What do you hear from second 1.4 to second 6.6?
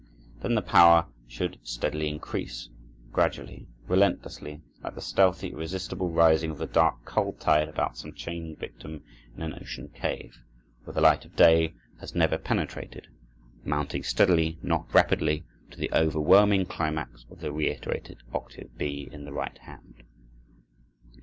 steadily increase—gradually, relentlessly, like the stealthy, irresistible rising of